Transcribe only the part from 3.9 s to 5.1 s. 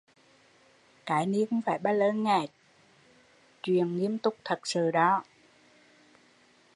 nghiêm túc thật sự!